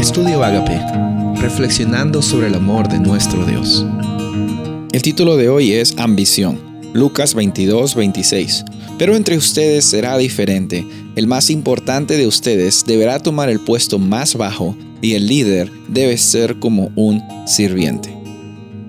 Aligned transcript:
Estudio 0.00 0.42
Agape, 0.42 0.80
reflexionando 1.42 2.22
sobre 2.22 2.46
el 2.46 2.54
amor 2.54 2.88
de 2.88 2.98
nuestro 2.98 3.44
Dios. 3.44 3.84
El 4.92 5.02
título 5.02 5.36
de 5.36 5.50
hoy 5.50 5.72
es 5.72 5.94
Ambición, 5.98 6.58
Lucas 6.94 7.34
22, 7.34 7.94
26. 7.94 8.64
Pero 8.98 9.14
entre 9.14 9.36
ustedes 9.36 9.84
será 9.84 10.16
diferente. 10.16 10.86
El 11.16 11.26
más 11.26 11.50
importante 11.50 12.16
de 12.16 12.26
ustedes 12.26 12.82
deberá 12.86 13.18
tomar 13.18 13.50
el 13.50 13.60
puesto 13.60 13.98
más 13.98 14.36
bajo 14.36 14.74
y 15.02 15.16
el 15.16 15.26
líder 15.26 15.70
debe 15.88 16.16
ser 16.16 16.58
como 16.58 16.90
un 16.96 17.22
sirviente. 17.46 18.19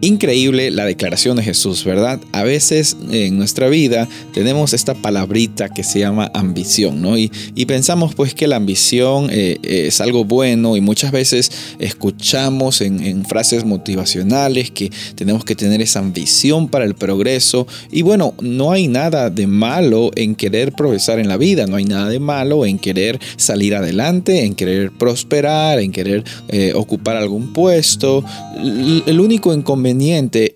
Increíble 0.00 0.70
la 0.70 0.84
declaración 0.84 1.36
de 1.38 1.42
Jesús, 1.42 1.84
¿verdad? 1.84 2.20
A 2.30 2.44
veces 2.44 2.96
en 3.10 3.36
nuestra 3.36 3.68
vida 3.68 4.06
tenemos 4.32 4.72
esta 4.72 4.94
palabrita 4.94 5.68
que 5.70 5.82
se 5.82 5.98
llama 5.98 6.30
ambición, 6.34 7.02
¿no? 7.02 7.18
Y, 7.18 7.30
pensamos 7.66 8.14
pues 8.14 8.32
que 8.32 8.46
la 8.46 8.56
ambición 8.56 9.28
eh, 9.30 9.58
es 9.62 10.00
algo 10.00 10.24
bueno 10.24 10.76
y 10.76 10.80
muchas 10.80 11.12
veces 11.12 11.50
escuchamos 11.78 12.80
en, 12.80 13.26
frases 13.26 13.64
motivacionales 13.64 14.70
que 14.70 14.90
tenemos 15.16 15.44
que 15.44 15.54
tener 15.54 15.82
esa 15.82 15.98
ambición 15.98 16.68
para 16.68 16.84
el 16.84 16.94
progreso. 16.94 17.66
Y 17.90 18.02
bueno, 18.02 18.34
no 18.40 18.72
hay 18.72 18.88
nada 18.88 19.28
de 19.28 19.46
malo 19.46 20.10
en 20.14 20.34
querer 20.34 20.72
progresar 20.72 21.18
en 21.18 21.28
la 21.28 21.36
vida, 21.36 21.66
no 21.66 21.76
hay 21.76 21.84
nada 21.84 22.08
de 22.08 22.20
malo 22.20 22.64
en 22.64 22.78
querer 22.78 23.18
salir 23.36 23.74
adelante, 23.74 24.44
en 24.44 24.54
querer 24.54 24.92
prosperar, 24.92 25.80
en 25.80 25.92
querer 25.92 26.24
eh, 26.48 26.72
ocupar 26.74 27.16
algún 27.16 27.52
puesto. 27.52 28.24
El 28.56 29.20
único 29.20 29.52
inconveniente 29.52 29.87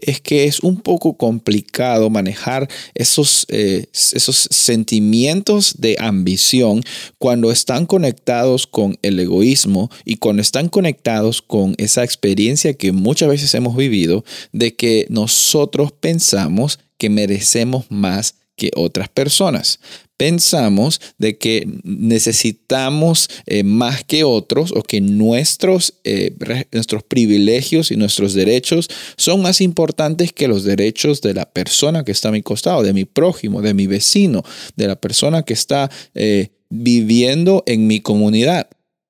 es 0.00 0.20
que 0.20 0.44
es 0.44 0.60
un 0.60 0.80
poco 0.80 1.16
complicado 1.16 2.10
manejar 2.10 2.68
esos, 2.94 3.46
eh, 3.48 3.86
esos 3.92 4.48
sentimientos 4.50 5.74
de 5.78 5.96
ambición 5.98 6.82
cuando 7.18 7.50
están 7.50 7.86
conectados 7.86 8.66
con 8.66 8.98
el 9.02 9.18
egoísmo 9.18 9.90
y 10.04 10.16
cuando 10.16 10.42
están 10.42 10.68
conectados 10.68 11.42
con 11.42 11.74
esa 11.78 12.04
experiencia 12.04 12.74
que 12.74 12.92
muchas 12.92 13.28
veces 13.28 13.54
hemos 13.54 13.76
vivido 13.76 14.24
de 14.52 14.74
que 14.74 15.06
nosotros 15.08 15.92
pensamos 15.92 16.78
que 16.98 17.10
merecemos 17.10 17.86
más 17.88 18.34
que 18.56 18.70
otras 18.76 19.08
personas 19.08 19.80
pensamos 20.22 21.00
de 21.18 21.36
que 21.36 21.66
necesitamos 21.82 23.28
eh, 23.46 23.64
más 23.64 24.04
que 24.04 24.22
otros 24.22 24.70
o 24.70 24.84
que 24.84 25.00
nuestros, 25.00 25.94
eh, 26.04 26.32
nuestros 26.70 27.02
privilegios 27.02 27.90
y 27.90 27.96
nuestros 27.96 28.32
derechos 28.32 28.88
son 29.16 29.42
más 29.42 29.60
importantes 29.60 30.32
que 30.32 30.46
los 30.46 30.62
derechos 30.62 31.22
de 31.22 31.34
la 31.34 31.46
persona 31.46 32.04
que 32.04 32.12
está 32.12 32.28
a 32.28 32.30
mi 32.30 32.40
costado, 32.40 32.84
de 32.84 32.92
mi 32.92 33.04
prójimo, 33.04 33.62
de 33.62 33.74
mi 33.74 33.88
vecino, 33.88 34.44
de 34.76 34.86
la 34.86 34.94
persona 34.94 35.42
que 35.42 35.54
está 35.54 35.90
eh, 36.14 36.50
viviendo 36.70 37.64
en 37.66 37.88
mi 37.88 37.98
comunidad. 37.98 38.68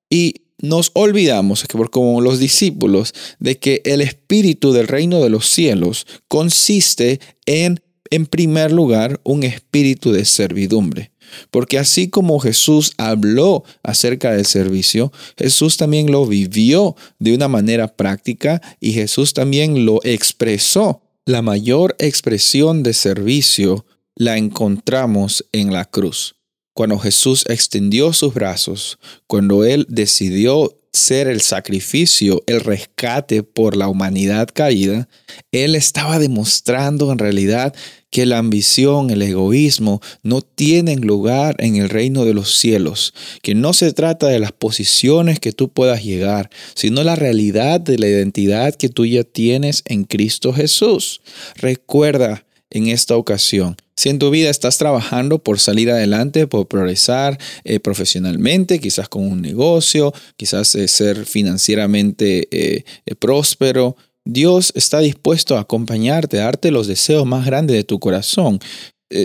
Y 0.09 0.37
nos 0.63 0.93
olvidamos, 0.95 1.65
que 1.65 1.79
como 1.91 2.23
los 2.23 2.39
discípulos, 2.39 3.13
de 3.39 3.59
que 3.59 3.83
el 3.85 4.01
espíritu 4.01 4.73
del 4.73 4.89
reino 4.89 5.21
de 5.21 5.29
los 5.29 5.47
cielos 5.47 6.07
consiste 6.29 7.21
en 7.45 7.83
en 8.13 8.27
primer 8.27 8.73
lugar, 8.73 9.21
un 9.25 9.43
espíritu 9.43 10.13
de 10.13 10.27
servidumbre. 10.27 11.13
Porque 11.51 11.79
así 11.79 12.11
como 12.11 12.39
Jesús 12.41 12.93
habló 12.99 13.65
acerca 13.83 14.33
del 14.33 14.45
servicio, 14.45 15.11
Jesús 15.39 15.79
también 15.79 16.13
lo 16.13 16.27
vivió 16.27 16.95
de 17.19 17.35
una 17.35 17.49
manera 17.49 17.97
práctica 17.97 18.61
y 18.81 18.93
Jesús 18.93 19.33
también 19.33 19.87
lo 19.87 19.99
expresó. 20.05 21.01
La 21.25 21.41
mayor 21.41 21.97
expresión 21.99 22.83
de 22.83 22.93
servicio 22.93 23.87
la 24.15 24.37
encontramos 24.37 25.47
en 25.53 25.73
la 25.73 25.87
cruz. 25.87 26.37
Cuando 26.75 26.99
Jesús 26.99 27.47
extendió 27.49 28.13
sus 28.13 28.35
brazos, 28.35 28.99
cuando 29.27 29.65
Él 29.65 29.87
decidió 29.89 30.82
ser 30.93 31.27
el 31.27 31.41
sacrificio, 31.41 32.43
el 32.47 32.61
rescate 32.61 33.43
por 33.43 33.77
la 33.77 33.89
humanidad 33.89 34.49
caída, 34.53 35.09
Él 35.51 35.75
estaba 35.75 36.19
demostrando 36.19 37.11
en 37.13 37.19
realidad 37.19 37.75
que 38.11 38.27
la 38.27 38.37
ambición, 38.37 39.09
el 39.09 39.23
egoísmo 39.23 40.03
no 40.23 40.43
tienen 40.43 41.01
lugar 41.01 41.57
en 41.61 41.77
el 41.77 41.89
reino 41.89 42.27
de 42.27 42.35
los 42.35 42.59
cielos, 42.59 43.15
que 43.41 43.55
no 43.55 43.73
se 43.73 43.95
trata 43.95 44.27
de 44.29 44.39
las 44.39 44.53
posiciones 44.53 45.41
que 45.41 45.53
tú 45.53 45.71
puedas 45.71 46.05
llegar, 46.05 46.51
sino 46.75 47.03
la 47.05 47.17
realidad 47.17 47.81
de 47.81 47.97
la 47.97 48.09
identidad 48.09 48.75
que 48.75 48.91
tú 48.91 49.07
ya 49.07 49.25
tienes 49.25 49.83
en 49.87 50.05
Cristo 50.05 50.53
Jesús. 50.53 51.23
Recuerda 51.57 52.45
en 52.69 52.89
esta 52.89 53.17
ocasión, 53.17 53.77
si 53.97 54.09
en 54.09 54.19
tu 54.19 54.31
vida 54.31 54.51
estás 54.51 54.79
trabajando 54.79 55.39
por 55.39 55.59
salir 55.59 55.91
adelante, 55.91 56.47
por 56.47 56.67
progresar 56.67 57.39
eh, 57.65 57.79
profesionalmente, 57.79 58.81
quizás 58.81 59.09
con 59.09 59.27
un 59.27 59.43
negocio, 59.43 60.13
quizás 60.37 60.75
eh, 60.75 60.89
ser 60.89 61.27
financieramente 61.27 62.49
eh, 62.51 62.85
próspero, 63.19 63.97
Dios 64.25 64.73
está 64.77 65.01
dispuesto 65.01 65.57
a 65.57 65.61
acompañarte, 65.61 66.41
a 66.41 66.45
darte 66.45 66.71
los 66.71 66.87
deseos 66.87 67.27
más 67.27 67.45
grandes 67.45 67.77
de 67.77 67.85
tu 67.85 67.99
corazón. 67.99 68.61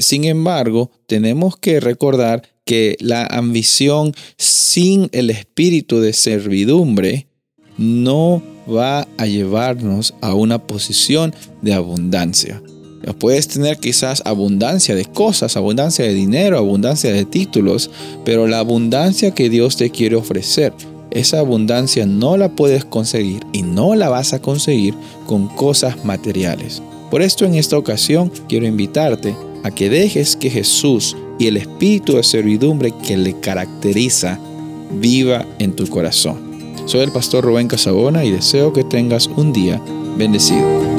Sin 0.01 0.25
embargo, 0.25 0.91
tenemos 1.05 1.55
que 1.55 1.79
recordar 1.79 2.41
que 2.65 2.97
la 2.99 3.25
ambición 3.25 4.13
sin 4.37 5.07
el 5.13 5.29
espíritu 5.29 6.01
de 6.01 6.11
servidumbre 6.11 7.27
no 7.77 8.43
va 8.67 9.07
a 9.17 9.25
llevarnos 9.27 10.13
a 10.19 10.33
una 10.33 10.59
posición 10.65 11.33
de 11.61 11.73
abundancia. 11.73 12.61
Puedes 13.13 13.47
tener 13.47 13.77
quizás 13.77 14.21
abundancia 14.25 14.95
de 14.95 15.05
cosas, 15.05 15.57
abundancia 15.57 16.05
de 16.05 16.13
dinero, 16.13 16.57
abundancia 16.57 17.11
de 17.11 17.25
títulos, 17.25 17.89
pero 18.25 18.47
la 18.47 18.59
abundancia 18.59 19.31
que 19.31 19.49
Dios 19.49 19.77
te 19.77 19.89
quiere 19.89 20.15
ofrecer 20.15 20.73
esa 21.11 21.39
abundancia 21.39 22.05
no 22.05 22.37
la 22.37 22.49
puedes 22.49 22.85
conseguir 22.85 23.45
y 23.53 23.63
no 23.63 23.95
la 23.95 24.09
vas 24.09 24.33
a 24.33 24.41
conseguir 24.41 24.93
con 25.25 25.47
cosas 25.47 26.03
materiales. 26.05 26.81
Por 27.09 27.21
esto 27.21 27.45
en 27.45 27.55
esta 27.55 27.77
ocasión 27.77 28.31
quiero 28.47 28.67
invitarte 28.67 29.35
a 29.63 29.71
que 29.71 29.89
dejes 29.89 30.35
que 30.35 30.49
Jesús 30.49 31.15
y 31.39 31.47
el 31.47 31.57
espíritu 31.57 32.13
de 32.13 32.23
servidumbre 32.23 32.93
que 33.05 33.17
le 33.17 33.39
caracteriza 33.39 34.39
viva 34.91 35.45
en 35.59 35.75
tu 35.75 35.87
corazón. 35.87 36.37
Soy 36.85 37.01
el 37.01 37.11
pastor 37.11 37.43
Rubén 37.43 37.67
Casabona 37.67 38.23
y 38.23 38.31
deseo 38.31 38.73
que 38.73 38.83
tengas 38.83 39.27
un 39.27 39.53
día 39.53 39.81
bendecido. 40.17 40.96